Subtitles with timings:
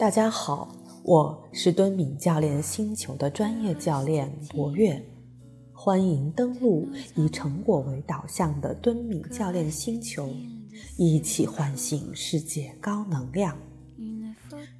[0.00, 5.04] 大家好，我是敦敏教练星球的专业教练博月，
[5.74, 10.30] 欢迎登录以成果为导向的敦敏教练星球，
[10.96, 13.54] 一起唤醒世界高能量。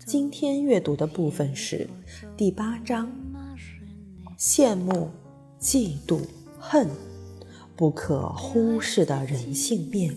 [0.06, 1.86] 今天阅读的部分是
[2.34, 3.12] 第八章：
[4.38, 5.10] 羡慕、
[5.60, 6.22] 嫉妒、
[6.58, 6.88] 恨，
[7.76, 10.16] 不可忽视的人性面。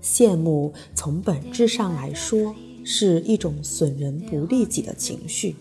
[0.00, 2.54] 羡慕从本质上来说。
[2.92, 5.54] 是一种损人不利己的情绪。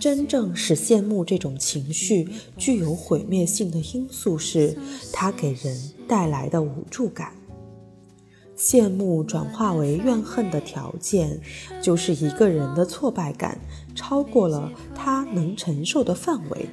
[0.00, 2.26] 真正使羡慕这种情绪
[2.56, 4.74] 具有毁灭性的因素是
[5.12, 5.76] 它给人
[6.08, 7.34] 带来的无助感。
[8.56, 11.38] 羡慕转化为怨恨的条件，
[11.82, 13.60] 就是一个人的挫败感
[13.94, 16.66] 超过了他能承受的范围，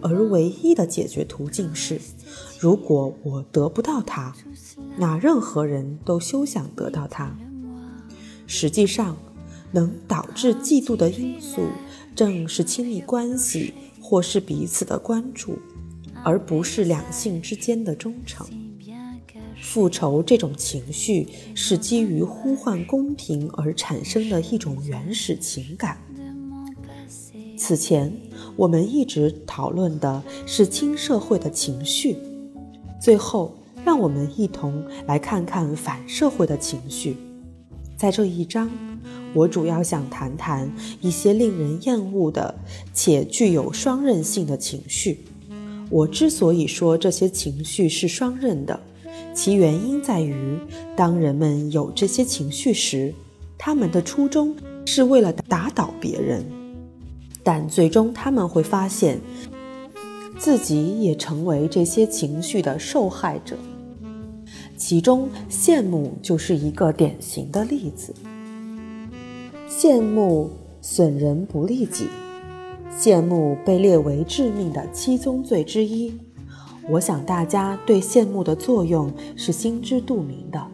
[0.00, 2.00] 而唯一的解决途径是：
[2.60, 4.34] 如果我得不到他，
[4.96, 7.36] 那任何人都休想得到他。
[8.48, 9.16] 实际上，
[9.70, 11.68] 能导致嫉妒的因素
[12.16, 15.58] 正是亲密关系或是彼此的关注，
[16.24, 18.44] 而不是两性之间的忠诚。
[19.60, 25.98] 复仇这种情绪是基于呼唤公平而产生的一种原始情感。
[27.56, 28.10] 此前
[28.56, 32.16] 我们一直讨论的是亲社会的情绪，
[32.98, 33.54] 最后
[33.84, 37.16] 让我们一同来看看反社会的情绪。
[37.98, 38.70] 在这一章，
[39.34, 42.54] 我主要想谈谈一些令人厌恶的
[42.94, 45.24] 且具有双刃性的情绪。
[45.90, 48.78] 我之所以说这些情绪是双刃的，
[49.34, 50.56] 其原因在于，
[50.94, 53.12] 当人们有这些情绪时，
[53.58, 54.54] 他们的初衷
[54.86, 56.44] 是为了打倒别人，
[57.42, 59.18] 但最终他们会发现
[60.38, 63.56] 自己也成为这些情绪的受害者。
[64.78, 68.14] 其中，羡慕就是一个典型的例子。
[69.68, 70.48] 羡慕
[70.80, 72.06] 损人不利己，
[72.96, 76.16] 羡慕被列为致命的七宗罪之一。
[76.88, 80.64] 我想大家对羡慕的作用是心知肚明的，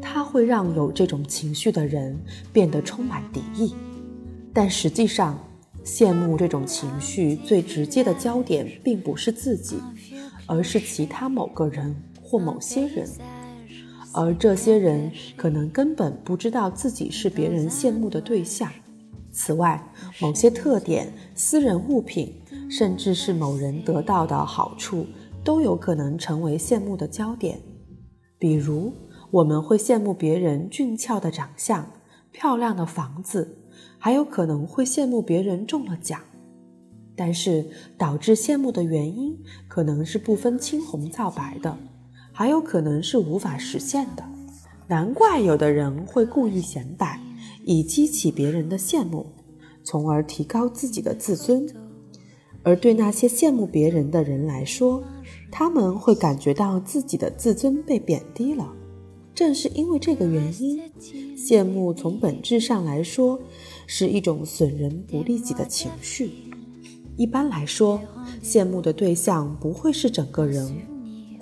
[0.00, 2.16] 它会让有这种情绪的人
[2.52, 3.74] 变得充满敌意。
[4.52, 5.36] 但实际上，
[5.84, 9.76] 羡慕这种情绪最直接的焦点并不是自己，
[10.46, 11.94] 而是其他某个人。
[12.34, 13.08] 或某些人，
[14.12, 18.68] 而这些人可能根本不知道自己是别人羡慕的对象。
[19.30, 19.80] 此外，
[20.20, 22.34] 某些特点、私人物品，
[22.68, 25.06] 甚至是某人得到的好处，
[25.44, 27.60] 都有可能成为羡慕的焦点。
[28.36, 28.92] 比如，
[29.30, 31.88] 我们会羡慕别人俊俏的长相、
[32.32, 33.58] 漂亮的房子，
[33.96, 36.20] 还有可能会羡慕别人中了奖。
[37.14, 37.64] 但是，
[37.96, 41.78] 导致羡慕的原因可能是不分青红皂白的。
[42.36, 44.24] 还有可能是无法实现的，
[44.88, 47.20] 难怪有的人会故意显摆，
[47.62, 49.24] 以激起别人的羡慕，
[49.84, 51.64] 从而提高自己的自尊。
[52.64, 55.00] 而对那些羡慕别人的人来说，
[55.52, 58.68] 他们会感觉到自己的自尊被贬低了。
[59.32, 60.82] 正是因为这个原因，
[61.36, 63.38] 羡慕从本质上来说
[63.86, 66.32] 是一种损人不利己的情绪。
[67.16, 68.00] 一般来说，
[68.42, 70.93] 羡慕的对象不会是整个人。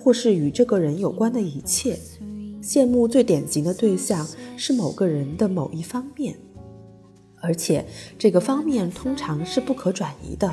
[0.02, 1.96] 或是与这个人有关的一切，
[2.60, 4.26] 羡慕最典型的对象
[4.56, 6.34] 是某个人的某一方面，
[7.40, 7.86] 而且
[8.18, 10.52] 这个方面通常是不可转移的，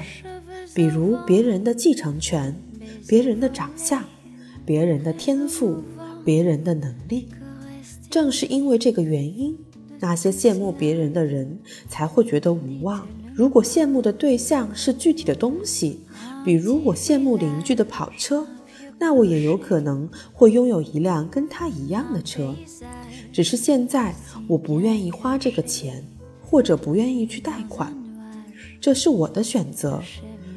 [0.76, 2.56] 比如别人的继承权、
[3.08, 4.04] 别人的长相、
[4.68, 5.78] 别人的天赋、
[6.24, 7.30] 别人的能力。
[8.08, 9.58] 正是因为这个原因，
[10.00, 13.08] 那些羡慕别人的人才会觉得无望。
[13.34, 16.02] 如果羡慕的对象是具体的东西，
[16.46, 18.46] 比如我羡慕邻居的跑车。
[19.00, 22.54] 那我也有可能会拥有一辆跟他一样的车，
[23.32, 24.14] 只是现在
[24.48, 26.04] 我不愿意花这个钱，
[26.42, 27.96] 或者不愿意去贷款，
[28.82, 30.02] 这是我的选择，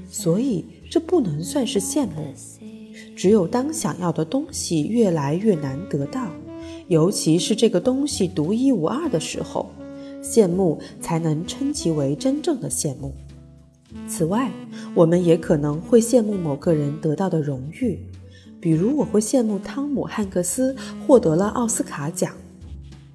[0.08, 2.34] 所以这不能算是羡慕。
[3.14, 6.28] 只有当想要的东西越来越难得到，
[6.88, 9.70] 尤其是这个东西独一无二的时候，
[10.22, 13.14] 羡慕才能称其为真正的羡慕。
[14.08, 14.50] 此外，
[14.94, 17.98] 我们也可能会羡慕某个人得到的荣誉。
[18.62, 22.32] 比如，我会羡慕汤姆·汉克斯获得了奥斯卡奖。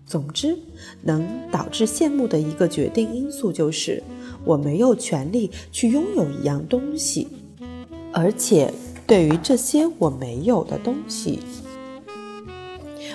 [0.06, 0.60] 总之，
[1.02, 4.04] 能导致羡慕的一个决定因素就是，
[4.44, 7.30] 我没有权利去拥有一样东西，
[8.12, 8.74] 而且
[9.08, 11.40] 对于这些我没有的东西，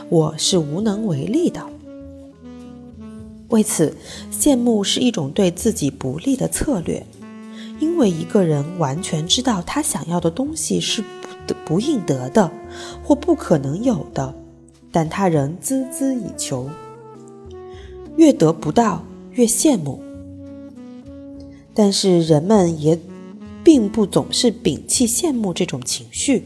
[0.08, 1.62] 我是无能为力的。
[3.50, 3.94] 为此，
[4.32, 7.06] 羡慕是一种对自己不利的策略，
[7.78, 11.04] 因为一个人完全知道他想要的东西是。
[11.64, 12.50] 不应得的，
[13.02, 14.34] 或不可能有的，
[14.90, 16.68] 但他仍孜孜以求。
[18.16, 20.02] 越得不到越羡慕。
[21.74, 22.98] 但是人们也
[23.64, 26.44] 并不总是摒弃羡慕这种情绪。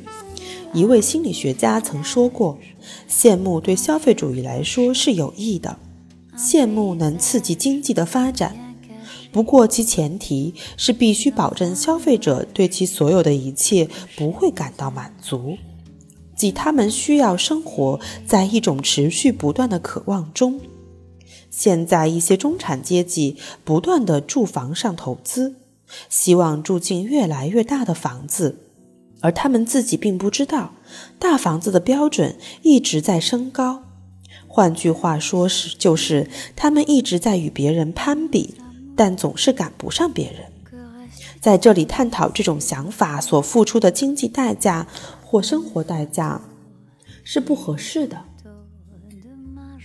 [0.72, 2.58] 一位心理学家曾说过
[3.10, 5.78] ：“羡慕对消费主义来说是有益的，
[6.36, 8.65] 羡慕能刺激经济的发展。
[9.36, 13.86] 不过其前提是必须保证消费者对其所有的一切
[14.16, 15.58] 不会感到满足，
[16.34, 20.58] 即他们需要生活在一种持续不断的渴望中。”
[21.52, 25.56] 现在一些中产阶级不断的住房上投资，
[26.08, 28.56] 希望住进越来越大的房子，
[29.20, 30.72] 而他们自己并不知道，
[31.18, 33.82] 大房子的标准一直在升高。
[34.48, 38.54] 换句话说，是就是他们一直在与别人攀比，
[38.96, 40.42] 但总是赶不上别人。
[41.40, 44.84] 在这里探讨这种想法所付出的经济代价
[45.22, 46.40] 或生活代价，
[47.22, 48.18] 是不合适的。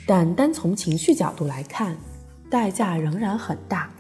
[0.08, 1.96] 但单从情绪角度来看，
[2.50, 3.92] 代价仍然很大。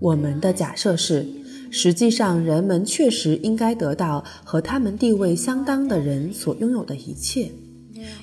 [0.00, 1.26] 我们的假设是，
[1.70, 7.52] 实际上人们确实应该得到和他们地位相当的人所拥有的一切，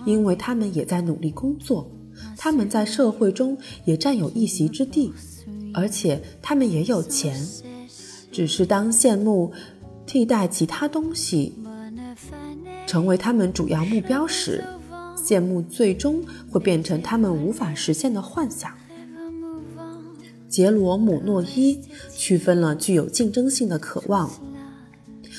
[0.06, 1.89] 因为他们也在努力工作，
[2.38, 5.13] 他们在社会中也占有一席之地，
[5.75, 7.45] 而且他们也有钱。
[8.31, 9.54] 只是当羡慕
[10.06, 11.54] 替代其他东西
[12.86, 14.63] 成为他们主要目标时，
[15.16, 18.72] 羡慕最终会变成他们无法实现的幻想。
[20.50, 21.80] 杰罗姆诺伊
[22.16, 24.30] 区分了具有竞争性的渴望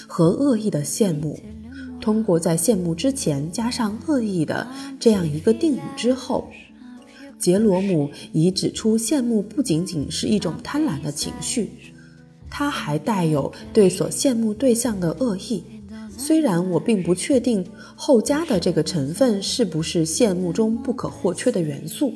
[0.07, 1.39] 和恶意的羡慕。
[2.01, 4.69] 通过在羡慕之前加上恶意的
[5.01, 6.49] 这样一个定语之后，
[7.39, 11.71] 杰罗姆已指出，羡慕不仅仅是一种贪婪的情绪，
[12.51, 15.63] 它还带有对所羡慕对象的恶意。
[16.19, 22.15] 虽然我并不确定后加的这个成分是不是羡慕中不可或缺的元素，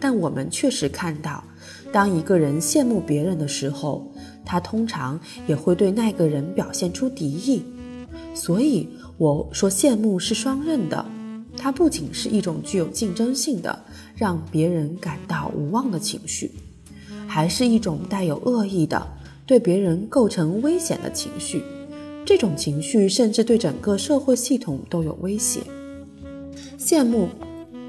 [0.00, 1.44] 但我们确实看到，
[1.92, 4.10] 当一个人羡慕别人的时候，
[4.42, 7.62] 他通常也会对那个人表现出敌意。
[8.34, 11.04] 所以我说，羡慕是双刃的，
[11.54, 13.78] 它不仅是一种具有竞争性的
[14.22, 16.52] 让别人感到无望的情绪，
[17.26, 19.04] 还是一种带有恶意的
[19.44, 21.60] 对别人构成危险的情绪。
[22.24, 25.62] 这种情绪甚至对整个社会系统都有威胁。
[26.78, 27.30] 羡慕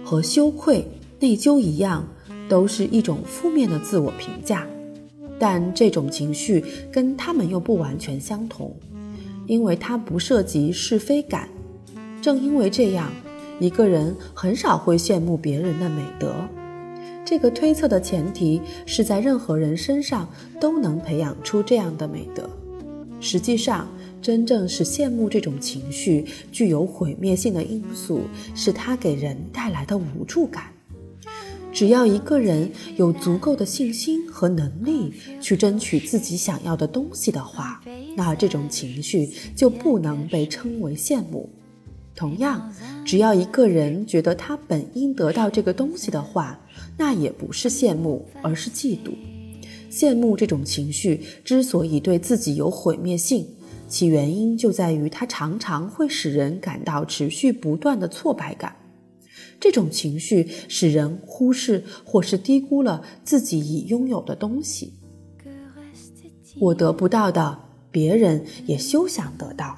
[0.03, 0.83] 和羞愧、
[1.19, 2.03] 内疚一样，
[2.49, 4.65] 都是一种负面的自我评价，
[5.37, 8.75] 但这种情绪跟他们又不完全相同，
[9.45, 11.47] 因为它不涉及是非感。
[12.23, 13.11] 正因为这样，
[13.59, 16.33] 一个人很少会羡慕别人的美德。
[17.25, 20.27] 这个推测的前提是在任何人身上
[20.59, 22.49] 都能培养出这样的美德。
[23.21, 23.87] 实际上，
[24.21, 28.21] 真正使羡慕这种情绪具有毁灭性的因素，
[28.53, 30.65] 是它给人带来的无助感。
[31.71, 35.11] 只要一个人有足够的信心和能力
[35.41, 37.81] 去争取自己想要的东西的话，
[38.15, 41.49] 那这种情绪就不能被称为羡慕。
[42.15, 42.71] 同样，
[43.03, 46.59] 只要一个人觉得他本应得到这个东西的话，
[46.97, 49.11] 那也不是羡慕，而是嫉妒。
[49.91, 53.47] 羡慕这种情绪之所以对自己有毁灭性，
[53.87, 58.75] 其原因就在于它常常会使人感到持续不断的挫败感。
[59.59, 64.93] 这种情绪使人忽视或是低估了自己已拥有的东西。
[66.59, 67.59] 我得不到的，
[67.91, 69.77] 别人也休想得到。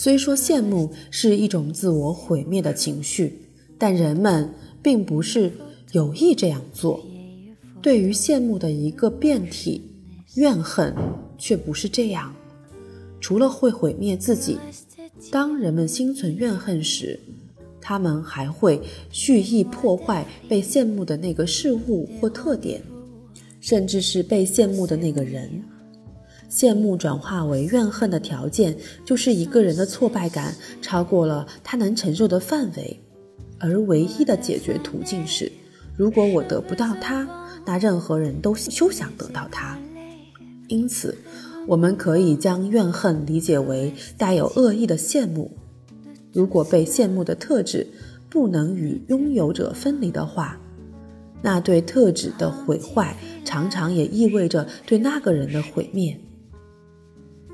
[0.00, 3.36] 虽说羡慕是一种自我毁灭的情绪，
[3.76, 4.48] 但人们
[4.80, 5.50] 并不是
[5.90, 7.04] 有意这样做。
[7.82, 9.82] 对于羡慕的一个变体，
[10.36, 10.94] 怨恨
[11.36, 12.32] 却不是这样。
[13.20, 14.56] 除了会毁灭自己，
[15.32, 17.18] 当人们心存怨恨时，
[17.80, 22.80] 他们还会蓄意破坏被羡慕的那个事物或特点，
[23.60, 25.60] 甚至是被羡慕的那个人。
[26.50, 33.00] 羡慕转化为怨恨的条件，就是一个人的挫败感超过了他能承受的范围，
[33.58, 35.50] 而唯一的解决途径是：
[35.96, 37.28] 如果我得不到他，
[37.66, 39.78] 那任何人都休想得到他。
[40.68, 41.16] 因此。
[41.66, 45.50] 我们可以将怨恨理解为带有恶意的羡慕。
[46.32, 47.86] 如果被羡慕的特质
[48.30, 50.58] 不能与拥有者分离的话，
[51.42, 53.14] 那对特质的毁坏
[53.44, 56.18] 常常也意味着对那个人的毁灭。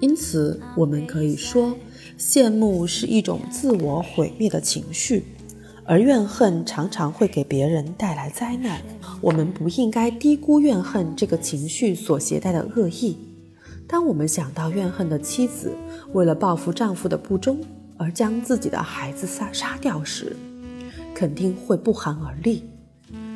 [0.01, 1.77] 因此，我们可以说，
[2.19, 5.25] 羡慕是一种自我毁灭的情绪，
[5.85, 8.83] 而怨恨常常会给别人带来灾难。
[9.21, 13.17] 我们不应该低估怨恨这个情绪所携带的恶意。
[13.87, 15.73] 当我们想到怨恨的妻子
[16.13, 17.61] 为了报复丈夫的不忠
[17.97, 20.37] 而将自己的孩子杀杀掉时，
[21.15, 22.65] 肯定会不寒而栗。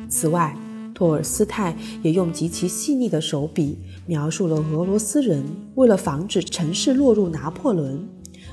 [0.09, 0.55] 此外，
[0.99, 5.41] 托尔斯泰也用极其细腻的手笔描述了俄罗斯人
[5.75, 8.05] 为了防止城市落入拿破仑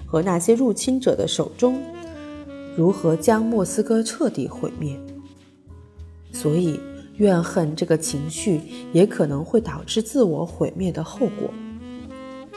[0.07, 1.77] 和那些入侵者的手中，
[2.77, 4.97] 如何将莫斯科彻底毁灭。
[6.31, 6.79] 所以，
[7.17, 8.61] 怨恨这个情绪
[8.93, 11.51] 也可能会导致自我毁灭的后果，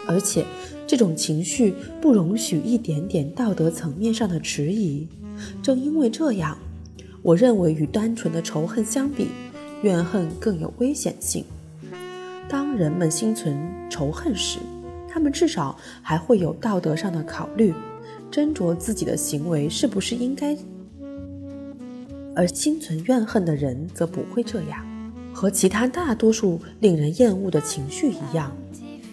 [0.06, 0.46] 而且
[0.86, 5.08] 这种情绪不容许一点点道德层面上的迟疑。
[5.64, 6.56] 正因为这样，
[7.24, 9.30] 我认为与单纯的仇恨相比，
[9.82, 11.44] 怨恨更有危险性。
[12.48, 13.58] 当人们心存
[13.90, 14.60] 仇恨时，
[15.08, 17.74] 他们至少还会有道德上的考虑，
[18.32, 20.56] 斟酌自己的行为是不是应该；
[22.36, 24.86] 而心存怨恨的人则不会这样。
[25.32, 28.52] 和其他大多数令人厌恶的情绪一样，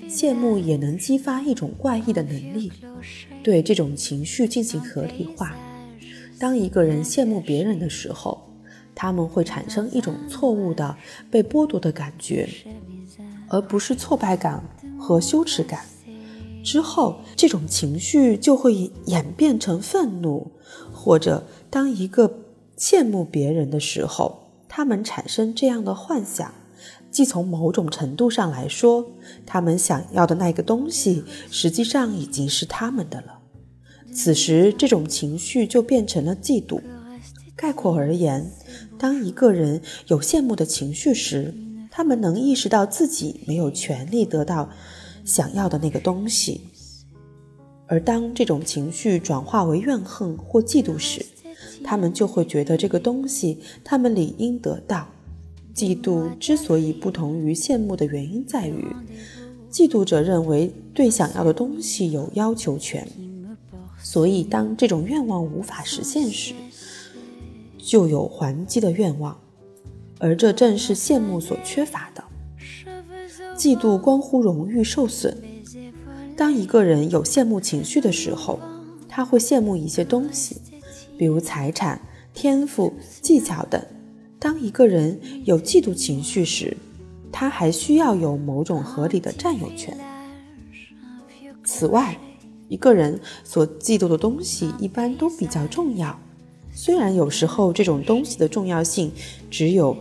[0.08, 2.72] 羡慕也能激发一种怪异的能力，
[3.44, 5.54] 对这种情绪进行合理化。
[6.38, 8.42] 当一个人羡慕别人的时候，
[8.96, 10.96] 他们会产生一种错误的
[11.30, 12.48] 被剥夺的感觉，
[13.48, 14.64] 而不是挫败感
[14.98, 15.84] 和羞耻感。
[16.64, 20.50] 之后，这种情绪就会演变成愤怒，
[20.92, 22.38] 或者当一个
[22.76, 26.52] 羡慕别人的时候，他们产生这样的幻想，
[27.10, 29.06] 即从某种程度上来说，
[29.44, 33.38] 他们想要的那个东西实际上已经是他们的了。
[34.12, 36.80] 此时，这种情绪就变成了嫉妒。
[37.56, 38.52] 概括而言，
[38.98, 41.54] 当一个人有羡慕的情绪时，
[41.90, 44.68] 他们能意识到自己没有权利得到
[45.24, 46.60] 想要的那个东西；
[47.86, 51.24] 而当这种情绪转化为怨恨或嫉妒时，
[51.82, 55.08] 他们就会觉得这个东西他们理应得到。
[55.74, 58.84] 嫉妒之所以不同于羡慕的原因在于，
[59.70, 63.06] 嫉妒者认为对想要的东西有要求权。
[64.02, 66.54] 所以，当这种愿望无法实现时，
[67.86, 69.38] 就有还击的愿望，
[70.18, 72.24] 而这正是羡慕所缺乏的。
[73.56, 75.40] 嫉妒关乎荣誉受损。
[76.36, 78.58] 当一个人有羡慕情绪的时候，
[79.08, 80.60] 他会羡慕一些东西，
[81.16, 82.00] 比如财产、
[82.34, 83.80] 天赋、技巧等。
[84.40, 86.76] 当一个人有嫉妒情绪时，
[87.30, 89.96] 他还需要有某种合理的占有权。
[91.62, 92.18] 此外，
[92.66, 96.18] 一个人所嫉妒的东西一般都比较重要，
[96.86, 99.10] 虽然有时候这种东西的重要性
[99.50, 99.96] 只有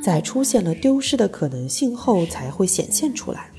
[0.00, 3.50] 在出现了丢失的可能性后才会显现出来。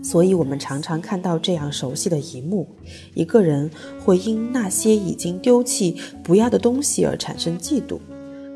[0.00, 2.68] 所以，我们常常看到这样熟悉的一幕：
[3.14, 3.68] 一个人
[4.04, 7.98] 会因那些已经丢弃、不要的东西而产生嫉妒，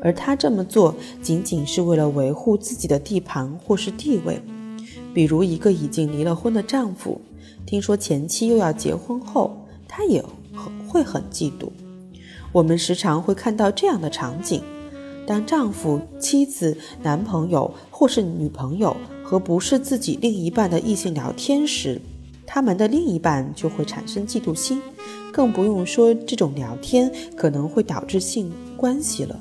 [0.01, 4.41] 而他这么做仅仅是为了维护自己的地盘或是地位。
[5.13, 7.19] 比如，一个已经离了婚的丈夫。
[7.65, 10.23] 听说前妻又要结婚后，他也
[10.87, 11.67] 会很嫉妒。
[12.53, 14.61] 我们时常会看到这样的场景：
[15.27, 21.99] 当丈夫、妻子、男朋友或是女朋友和不是自己另一半的异性聊天时，
[22.45, 24.81] 他们的另一半就会产生嫉妒心。
[25.31, 29.39] 更不用说这种聊天可能会导致性关系了。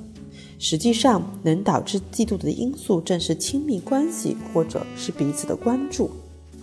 [0.59, 6.11] 实际上，能导致嫉妒的因素正是亲密关系或者是彼此的关注。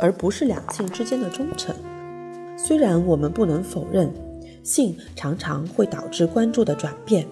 [0.02, 1.76] 而不是两性之间的忠诚。
[2.58, 4.10] 虽然我们不能否认，
[4.70, 7.26] 性常常会导致关注的转变，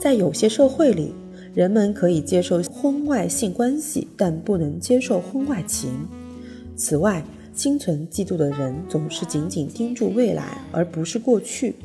[0.00, 1.14] 在有些社会里，
[1.54, 5.90] 人们可以接受婚外性关系，但不能接受婚外情。
[6.76, 11.76] 此外，心存嫉妒的人总是紧紧盯住未来，而不是过去。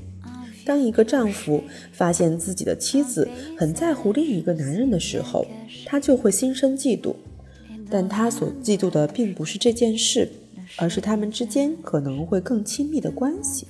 [0.66, 5.46] 当一个丈夫发现自己的妻子很在乎另一个男人的时候，
[5.86, 7.14] 他就会心生嫉妒。
[7.88, 10.28] 但他所嫉妒的并不是这件事，
[10.78, 13.68] 而是他们之间可能会更亲密的关系，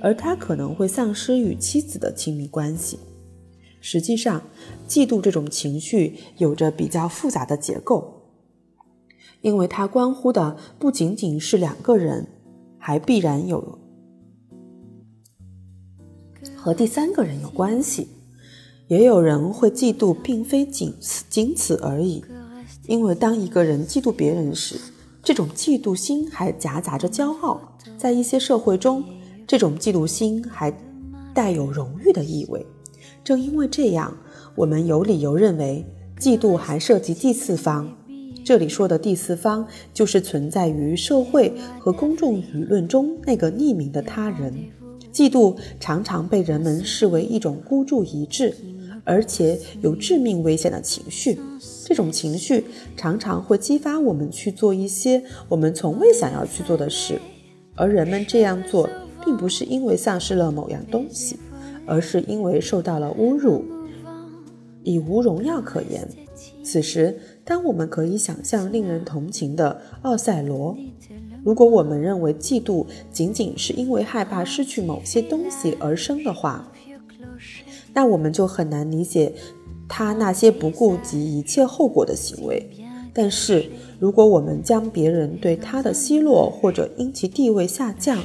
[0.00, 2.98] 而他可能会丧失与妻子的亲密关系。
[3.80, 4.42] 实际上，
[4.88, 8.22] 嫉妒这种情绪有着比较复杂的结构，
[9.40, 12.26] 因为它关乎的不仅仅是两个人，
[12.76, 13.78] 还必然有
[16.56, 18.08] 和第三个人有关系。
[18.88, 22.24] 也有人会嫉妒，并非仅此仅此而已。
[22.86, 24.80] 因为当一个人嫉妒别人时，
[25.22, 29.04] 这种嫉妒心还夹杂着骄傲，在一些社会中，
[29.48, 30.70] 这种嫉妒心还
[31.34, 32.64] 带有荣誉的意味。
[33.24, 34.14] 正因为这样，
[34.54, 35.82] 我们有理由认为，
[36.20, 37.90] 嫉妒还涉及第四方。
[38.44, 44.54] 这里说的第四方，就是存在于社会和公众舆论中那个匿名的他人。
[45.10, 48.54] 嫉妒常常被人们视为一种孤注一掷，
[49.02, 51.40] 而且有致命危险的情绪。
[51.86, 52.64] 这种情绪
[52.98, 57.18] 常常会激发我们去做一些我们从未想要去做的事，
[57.74, 58.88] 而人们这样做
[59.28, 61.38] 并不是因为丧失了某样东西，
[61.84, 63.62] 而是因为受到了侮辱，
[64.82, 66.08] 已无荣耀可言。
[66.62, 70.74] 此时，当我们可以想象令人同情的奥赛罗，
[71.44, 76.72] 如果我们认为嫉妒仅仅是因为害怕失去某些东西而生的话，
[77.92, 79.34] 那我们就很难理解
[79.86, 82.66] 他那些不顾及一切后果的行为。
[83.12, 83.66] 但是，
[83.98, 88.16] 如果我们将别人对他的奚落或者因其地位下降，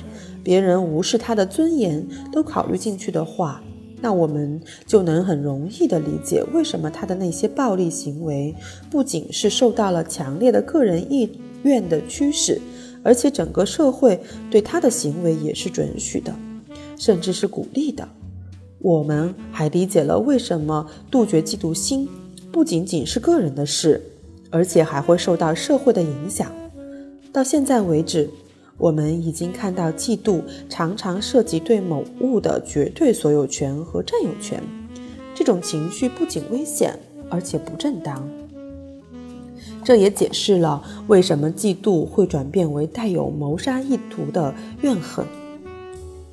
[0.44, 3.64] 别人无视他的尊严都考虑进去的话，
[4.02, 8.54] 那我们就能很容易地理解为什么他的那些暴力行为
[8.92, 12.60] 不仅是受到了强烈的个人意愿的驱使，
[13.02, 14.22] 而且整个社会
[14.52, 16.36] 对他的行为也是准许的，
[16.98, 18.06] 甚至是鼓励的。
[18.80, 22.06] 我们还理解了为什么杜绝嫉妒心
[22.52, 24.02] 不仅仅是个人的事，
[24.50, 26.52] 而且还会受到社会的影响。
[27.32, 28.30] 到现在为止。
[28.78, 34.62] 我们已经看到，嫉妒常常涉及对某物的绝对所有权和占有权。
[35.36, 36.98] 这种情绪不仅危险，
[37.30, 38.28] 而且不正当。
[39.84, 45.26] 这也解释了为什么嫉妒会转变为带有谋杀意图的怨恨。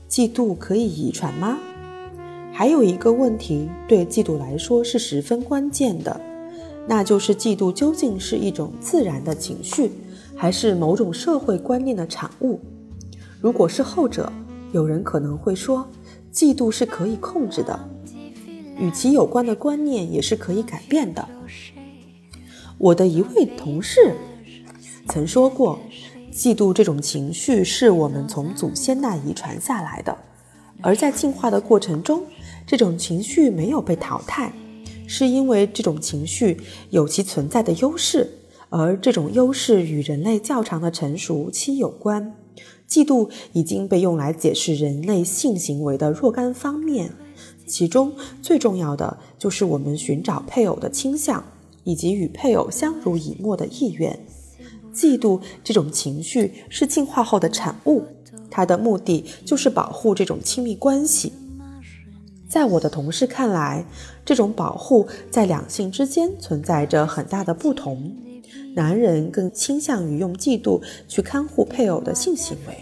[0.08, 1.58] 嫉妒可以遗传吗？
[2.52, 6.20] 还有一个问题对嫉妒来说是十分关键的，
[6.86, 9.90] 那就是嫉妒究竟是一种自然的情绪。
[10.40, 12.58] 还是某种社会观念的产物。
[13.42, 14.32] 如果是后者，
[14.72, 15.86] 有人可能会说，
[16.32, 17.78] 嫉妒是可以控制的，
[18.78, 21.28] 与其有关的观念也是可以改变的。
[22.78, 24.14] 我的一位同事
[25.08, 25.78] 曾说过，
[26.32, 30.16] 嫉妒这种情绪是我们从祖先那遗传下来的，
[30.80, 32.22] 而在进化的过程中，
[32.66, 34.50] 这种情绪没有被淘汰，
[35.06, 38.38] 是因为这种情绪有其存在的优势。
[38.70, 42.34] 而这种优势与人类较长的成熟期有关。
[42.88, 47.10] 嫉妒已经被用来解释人类性行为的若干方面，
[47.66, 48.12] 其中
[48.42, 51.44] 最重要的就是我们寻找配偶的倾向，
[51.84, 54.18] 以及与配偶相濡以沫的意愿。
[54.92, 58.02] 嫉妒这种情绪是进化后的产物，
[58.50, 61.32] 它的目的就是保护这种亲密关系。
[62.48, 63.84] 在我的同事看来，
[64.24, 68.12] 这种保护在两性之间存在着很大的不同。
[68.74, 72.76] 男人更倾向于用嫉妒去看护配偶的性行为，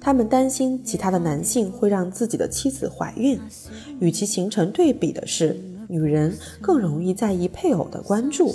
[0.00, 3.38] 他们担心其他的男性会让自己的妻子怀孕。
[3.98, 5.56] 与其形成对比的是，
[5.88, 8.54] 女人更容易在意配偶的关注。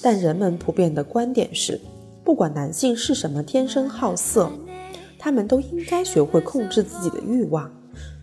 [0.00, 1.80] 但人们普遍的观点是，
[2.22, 4.50] 不管男性是什么天生好色，
[5.18, 7.68] 他们都应该学会控制自己的欲望。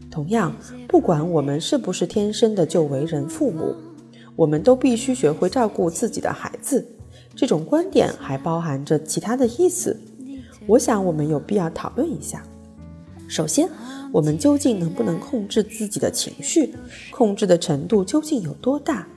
[0.10, 0.56] 同样，
[0.88, 3.76] 不管我们是不是天生的就为人父母，
[4.38, 6.88] 我们都必须学会照顾自己的孩子。
[7.36, 10.00] 这种观点还包含着其他的意思，
[10.66, 12.42] 我想我们有必要讨论一下。
[13.28, 13.68] 首先，
[14.12, 16.74] 我们究竟能不能控制自己的情绪？
[17.12, 19.08] 控制的程度究竟有多大？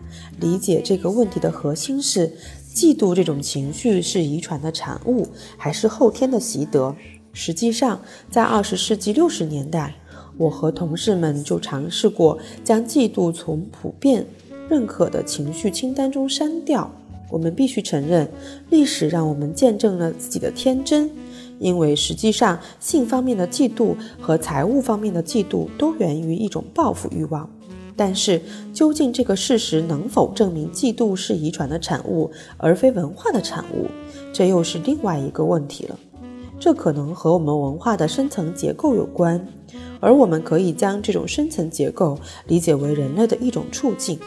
[0.41, 2.33] 理解这个问题的核心是：
[2.75, 6.97] 嫉妒这种情绪是遗传的产物，还是后天的习得？
[7.35, 8.01] 实际上，
[8.31, 9.95] 在二十世纪六十年代，
[10.39, 14.27] 我和同事们就尝试过将嫉妒从普遍
[14.71, 16.91] 认可的情绪清单中删掉。
[17.31, 18.29] 我们必须承认，
[18.71, 21.11] 历史让我们见证了自己的天真，
[21.59, 27.49] 因为实际上，性方面的嫉妒和财务方面的嫉妒都源于一种报复欲望。
[27.95, 28.41] 但是，
[28.73, 33.87] 究竟这个事实能否证明嫉妒是遗传的产物，而非文化的产物，
[34.33, 35.99] 这又是另外一个问题了。
[36.61, 39.45] 这可能和我们文化的深层结构有关，
[40.01, 44.19] 而我们可以将这种深层结构理解为人类的一种处境。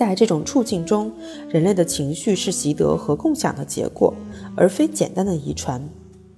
[0.00, 1.12] 在这种处境中，
[1.50, 4.14] 人类的情绪是习得和共享的结果，
[4.56, 5.86] 而非简单的遗传。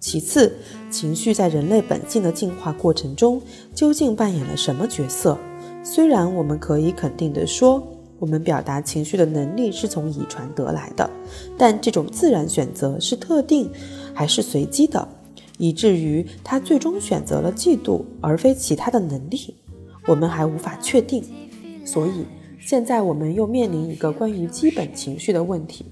[0.00, 0.52] 其次，
[0.90, 3.40] 情绪在人类本性的进化过程中
[3.72, 5.38] 究竟扮演了什么角色？
[5.84, 7.80] 虽然我们可以肯定地说，
[8.18, 11.08] 我们表达情绪的能力是从遗传得来的，
[11.56, 13.70] 但这种自然选择是特定
[14.12, 15.06] 还是随机的，
[15.58, 19.54] 以至于他最终选择了嫉妒而非其他的能力，
[20.08, 21.22] 我们还无法确定。
[21.84, 22.26] 所以。
[22.64, 25.84] 现在我们又面临一个关于基本情绪的问题，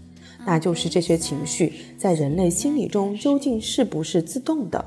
[0.47, 4.83] 那就是这些情绪在人类心理中究竟是不是自动的？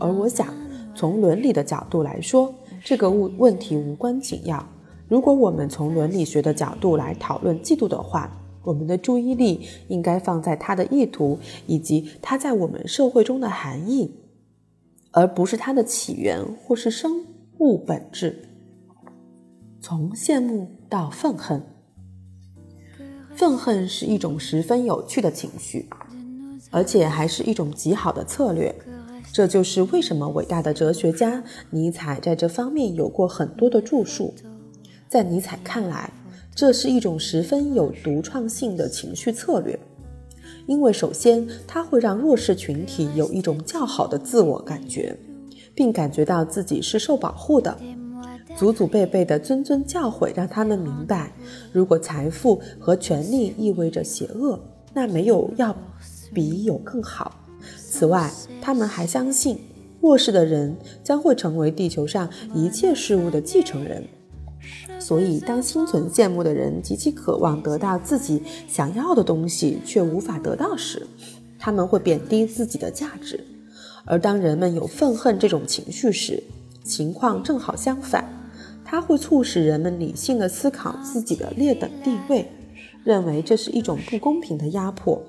[0.00, 0.52] 而我想，
[0.96, 2.52] 从伦理的角度来说，
[2.84, 4.66] 这个问问题无关紧要。
[5.08, 14.12] 如果我们从伦理学的角度来讨论嫉妒的话，我们的注意力应该放在它的意图以及它在我们社会中的含义，
[15.12, 17.24] 而不是它的起源或是生
[17.58, 18.44] 物本质。
[19.80, 21.62] 从羡慕到愤恨，
[23.34, 25.88] 愤恨是一种十分有趣的情绪，
[26.70, 28.74] 而且还是一种极好的策略。
[29.30, 34.34] 这就是为什么伟大的哲学家尼采在这方面有过很多的著述。
[35.08, 36.10] 在尼采看来，
[36.54, 39.78] 这是一种十分有独创性的情绪策略，
[40.66, 45.14] 因为首先它会让弱势群体有一种较好的自我感觉，
[45.74, 47.78] 并感觉到自己是受保护的。
[48.58, 51.32] 祖祖辈辈的谆谆教诲让他们明白，
[51.72, 54.58] 如果财富和权力意味着邪恶，
[54.92, 55.72] 那没有要
[56.34, 57.32] 比有更好。
[57.78, 58.28] 此外，
[58.60, 59.56] 他们还相信
[60.00, 64.04] 弱势的人将会成为地球上一切事物的继承人。
[64.98, 71.06] 所以，当心存羡慕的人极其渴望得到自己想要的东西却无法得到时，
[71.60, 73.36] 他们会贬低自己的价值；
[74.04, 76.42] 而当人们有愤恨这种情绪时，
[76.82, 78.28] 情况正好相反。
[78.90, 82.50] 它会促使人们理性的思考自己的劣等地位，
[83.04, 85.22] 认为这是一种不公平的压迫，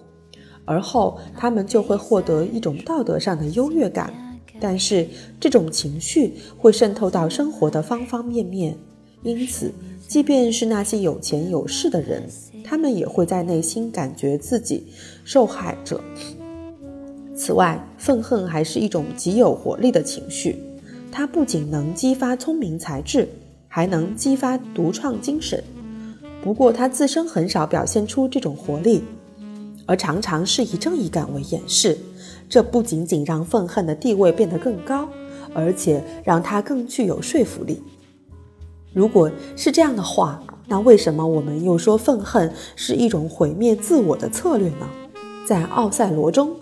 [0.63, 4.13] 而后他们就会获得一种道德上的优越感。
[4.61, 5.05] 但是
[5.41, 8.77] 这种情绪会渗透到生活的方方面面，
[9.23, 9.73] 因此，
[10.07, 12.23] 即便是那些有钱有势的人，
[12.63, 14.87] 他们也会在内心感觉自己
[15.25, 16.01] 受害者。
[17.35, 20.55] 此外，愤恨还是一种极有活力的情绪，
[21.11, 23.27] 它不仅能激发聪明才智。
[23.69, 25.63] 还能激发独创精神，
[26.43, 29.03] 不过他自身很少表现出这种活力，
[29.85, 31.97] 而常常是以正义感为掩饰。
[32.49, 35.07] 这不仅仅让愤恨的地位变得更高，
[35.53, 37.79] 而且让他更具有说服力。
[38.91, 44.89] 如果是这样的话，那为什么我们又说愤恨是一种毁灭自我的策略呢？
[45.45, 46.55] 在奥赛罗中，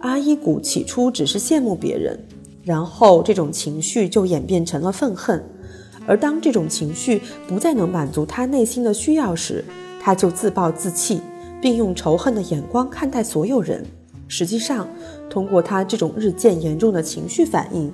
[0.00, 2.18] 阿伊古起初只是羡慕别人，
[2.64, 5.40] 然后这种情绪就演变成了愤恨。
[6.06, 9.64] 而当这种情绪不再能满足他内心的需要时，
[10.00, 11.20] 他就自暴自弃，
[11.60, 13.84] 并用仇恨的眼光看待所有人。
[14.28, 14.88] 实际上，
[15.28, 17.92] 通过他这种日渐严重的情绪反应，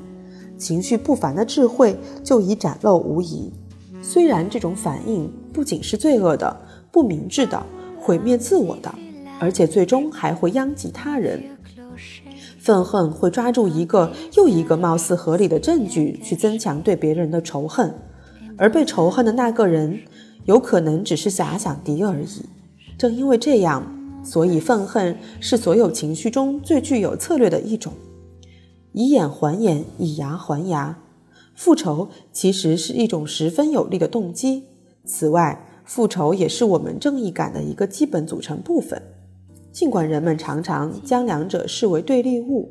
[0.56, 3.52] 情绪不凡的智慧就已展露无遗。
[4.00, 6.54] 虽然这种反应不仅是罪恶的、
[6.90, 7.64] 不明智的、
[7.98, 8.92] 毁灭自我的，
[9.38, 11.40] 而且最终还会殃及他人。
[12.62, 17.92] 愤恨会抓住一个又一个貌似合理的证据去增强对别人的仇恨，
[18.56, 19.98] 而被仇恨的那个人
[20.44, 22.46] 有可能只是假想敌而已。
[22.96, 23.84] 正因为这样，
[24.22, 27.92] 所以愤恨是所有情绪中最具有策略的一种，
[28.92, 30.96] 以眼还眼，以牙还牙。
[31.56, 34.68] 复仇其实是一种十分有力的动机。
[35.04, 39.02] 此外，复仇也是我们正义感的一个基本组成部分。
[39.72, 42.70] 尽管人们常常将两者视为对立物，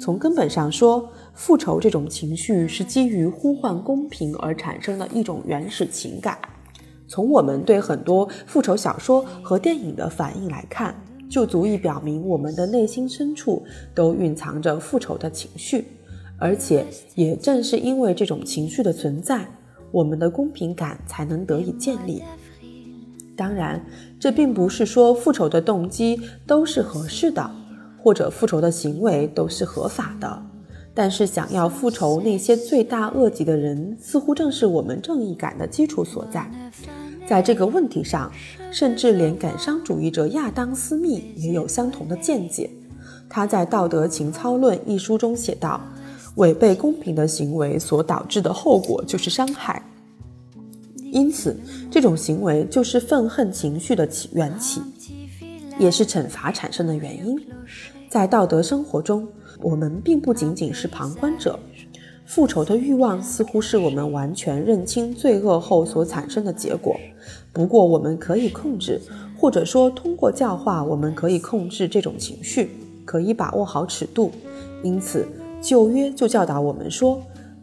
[0.00, 6.36] 从根本上说，复仇这种情绪是基于呼唤公平而产生的一种原始情感。
[7.06, 10.94] 从我们对很多复仇小说和电影的反应来看，
[11.30, 13.62] 就足以表明我们的内心深处
[13.94, 15.84] 都蕴藏着复仇的情绪，
[16.36, 16.84] 而且
[17.14, 19.46] 也正是因为这种情绪的存在，
[19.92, 22.22] 我们的公平感才能得以建立。
[23.40, 23.82] 当然，
[24.18, 27.50] 这并不是说复仇的动机都是合适的，
[27.96, 30.42] 或者复仇的行为都是合法的。
[30.92, 36.50] 但是，想要复仇那些罪大恶极的人，似乎正是我们正义感的基础所在。
[37.26, 38.30] 在这个问题上，
[38.70, 42.68] 甚至连感伤主义者亚当·斯密也有相同的见解。
[43.26, 45.80] 他在《道德情操论》一书中写道
[46.36, 49.82] ：“违背公平的行为所导致的后果就是伤害。”
[51.12, 51.56] 因此，
[51.90, 54.80] 这种行为就是愤恨情绪的起源起，
[55.78, 57.36] 也是惩罚产生的原因。
[58.08, 59.26] 在道德生活中，
[59.60, 61.58] 我们并不仅仅是旁观者。
[62.26, 66.96] 复仇的欲望似乎是我们完全认清罪恶后所产生的结果。
[67.52, 69.00] 不过，我们可以控制，
[69.36, 72.70] 或者说通过教化，我们可以控制这种情绪，
[73.04, 74.30] 可以把握好尺度。
[74.84, 75.26] 因此，
[75.60, 77.20] 旧约就教导我们说。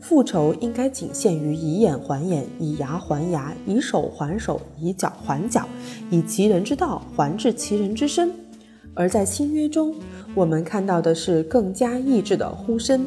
[0.08, 5.67] 复仇应该仅限于以眼还眼，以牙还牙，以手还手，以脚还脚，
[6.10, 8.32] 以其人之道还治其人之身。
[8.93, 9.93] 而在新约中，
[10.34, 13.06] 我们看到的是更加意志的呼声，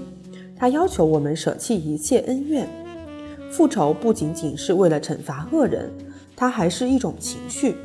[0.55, 2.69] 他要求我们舍弃一切恩怨。
[3.51, 5.91] 复仇不仅仅是为了惩罚恶人，
[6.37, 7.77] 它还是一种情绪。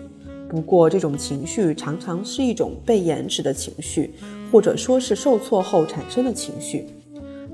[0.50, 4.14] 不过，这种情绪常常是一种被延迟的情绪，
[4.52, 6.86] 或者说是受挫后产生的情绪。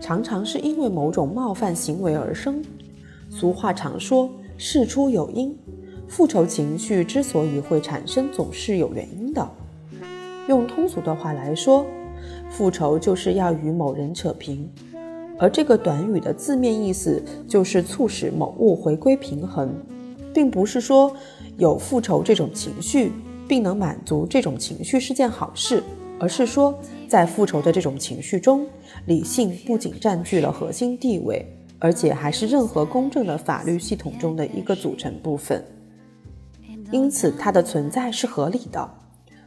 [0.01, 2.61] 常常是因为某种冒犯行为而生。
[3.29, 5.55] 俗话常说“事出有因”，
[6.09, 9.47] 复仇情绪之所以会产生，总是有原因的。
[10.47, 11.85] 用通俗的话来说，
[12.49, 14.67] 复仇就是要与某人扯平，
[15.37, 19.71] 而这个短语的字面意思就是促使某物回归平衡，
[20.33, 21.15] 并不是说
[21.57, 23.11] 有复仇这种情绪，
[23.47, 25.81] 并能满足这种情绪是件好事。
[26.21, 28.67] 而是说，在复仇的这种情绪中，
[29.07, 31.43] 理性不仅占据了核心地位，
[31.79, 35.65] 而且还是任何公正的法律系统中的一个组成部分。
[36.91, 38.87] 因此它的存在是合理的。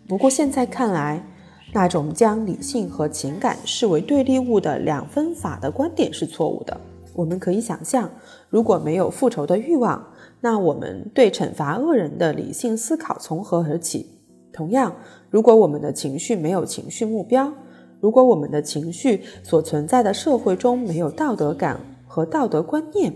[0.09, 1.25] 不过现在看来，
[1.73, 6.81] 那种将理性和情感视为对立物的两分法的观点是错误的。
[7.15, 8.11] 我们可以想象，
[8.49, 10.05] 如果没有复仇的欲望，
[10.41, 14.09] 那我们对惩罚恶人的理性思考从何而起？
[14.55, 14.95] 同样，
[15.29, 17.53] 如果我们的情绪没有情绪目标，
[18.01, 23.13] 如果我们的情绪所存在的社会中没有道德感和道德观念，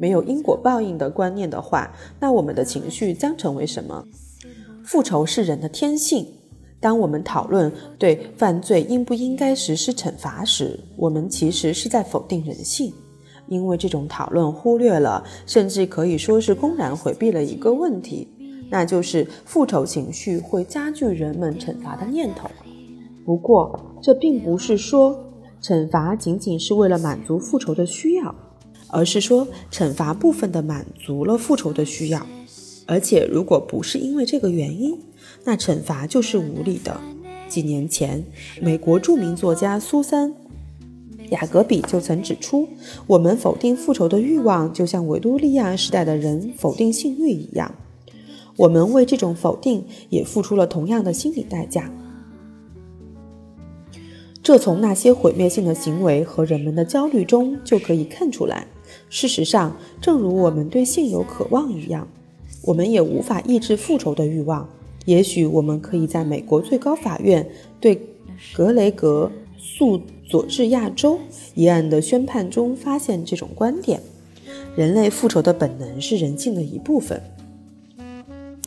[0.00, 4.04] 没有因果报应的观念的话，那我们的情绪将成为什么？
[4.84, 6.26] 复仇是人的天性。
[6.80, 12.92] 当我们讨论对犯罪应不应该实施惩罚时，我们其实是在否定人性，
[13.46, 18.26] 因为这种讨论忽略了，甚至可以说是公然回避了一个问题，
[18.70, 22.48] 那就是复仇情绪会加剧人们惩罚的念头。
[23.24, 25.18] 不过，这并不是说
[25.60, 28.34] 惩罚仅仅是为了满足复仇的需要，
[28.88, 32.24] 而是说惩罚部分的满足了复仇的需要。
[32.86, 34.98] 而且，如果不是因为这个原因，
[35.44, 36.98] 那惩罚就是无理的。
[37.48, 38.24] 几年前，
[38.60, 40.30] 美国著名作家苏珊·
[41.30, 42.66] 雅各比就曾指出，
[43.06, 47.72] 我们否定复仇的欲望，就像维多利亚时代的人否定性欲一样。
[48.60, 51.90] 我们为这种否定也付出了同样的心理代价。
[54.42, 58.66] 这从那些毁灭性的行为和人们的焦虑中就可以看出来。
[59.08, 62.06] 事实上，正如我们对性有渴望一样，
[62.62, 64.68] 我们也无法抑制复仇的欲望。
[65.06, 67.48] 也许我们可以在美国最高法院
[67.80, 67.98] 对
[68.54, 71.18] 格雷格诉佐治亚州
[71.54, 74.02] 一案的宣判中发现这种观点：
[74.76, 77.22] 人类复仇的本能是人性的一部分。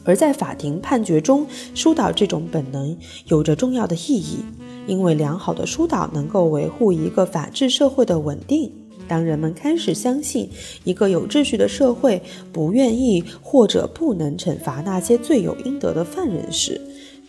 [0.04, 4.40] 而在法庭判决中疏导这种本能有着重要的意义。
[4.86, 8.70] 因为良好的疏导能够维护一个法治社会的稳定。
[9.08, 10.50] 当人们开始相信
[10.84, 16.80] 一个有秩序的社会不愿意或者不能惩罚那些罪有应得的犯人时，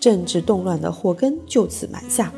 [0.00, 2.32] 政治动乱的祸根就此埋下。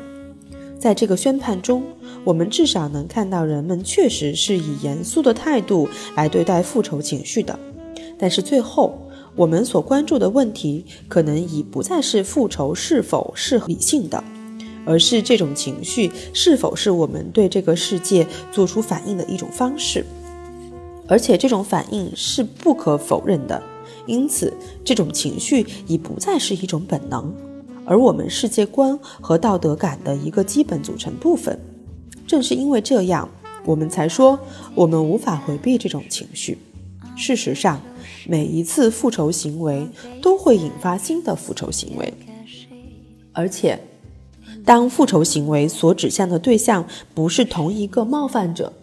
[0.79, 1.81] 在这个宣判中，
[2.23, 7.57] 我们至少能看到人们确实是以严肃的态度来对待复仇情绪的。
[8.19, 8.95] 但是最后，
[9.37, 14.21] 我们所关注的问题可能已不再是复仇是否是理性的。
[14.89, 20.05] 而是这种情绪是否是我们对这个世界做出反应的一种方式，
[21.09, 23.61] 而且这种反应是不可否认的。
[24.05, 24.53] 因此，
[24.85, 27.35] 这种情绪已不再是一种本能，
[27.83, 31.59] 而我们世界观和道德感的一个基本组成部分。
[32.25, 33.29] 正是因为这样，
[33.65, 34.39] 我们才说
[34.73, 36.57] 我们无法回避这种情绪。
[37.17, 37.81] 事实上，
[38.27, 39.87] 每一次复仇行为
[40.21, 42.13] 都会引发新的复仇行为，
[43.33, 43.77] 而且。
[44.63, 48.73] 当复仇行为所指向的对象不是同一个冒犯者，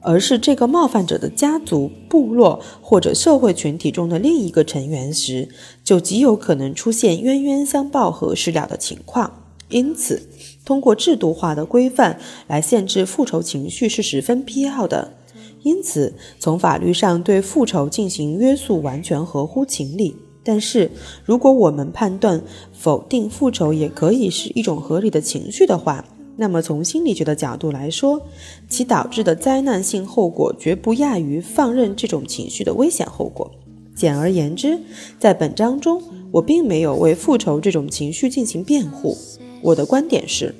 [0.00, 5.48] 而是这个冒犯者的家族、部落或者社会群体中的另一个成员时，
[5.84, 9.52] 就极有可能出现冤冤相报何时了的情况。
[9.68, 10.28] 因此，
[10.64, 15.14] 通过制度化的规范来限制复仇情绪是十分必要的。
[15.62, 20.16] 因此，从法律上对复仇进行约束完全合乎情理。
[20.42, 20.90] 但是，
[21.24, 22.42] 如果我们判断
[22.72, 26.04] 否定复仇也可以是一种合理的情绪的话，
[26.36, 28.22] 那么从心理学的角度来说，
[28.66, 33.50] 其导致的灾难性后果绝不亚于放任这种情绪的危险后果。
[33.94, 34.78] 简而言之，
[35.18, 39.14] 在本章中，我并没有为复仇这种情绪进行辩护。
[39.60, 40.54] 我的观点是，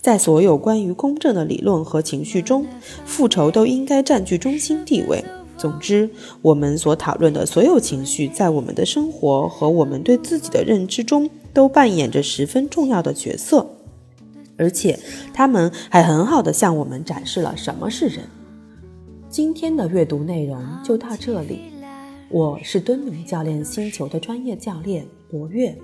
[0.00, 2.66] 在所有关于公正的理论和情绪中，
[3.04, 5.24] 复仇都应该占据中心地位。
[5.56, 6.08] 总之，
[6.40, 13.66] 我们所讨论的所有情绪，在我们的生活和我们对自己的认知中，都扮演着十分重要的角色，
[14.56, 14.98] 而且
[15.34, 18.24] 他们还很好的向我们展示了什么是人。
[19.28, 21.60] 今天的阅读内容就到这里，
[22.30, 25.76] 我是敦明教练星球的专业教练博月，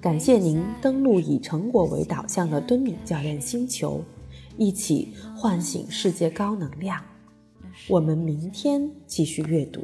[0.00, 4.00] 感谢您登录以成果为导向的敦敏教练星球，
[4.56, 7.02] 一起唤醒世界高能量。
[7.88, 9.80] 我们明天继续阅读。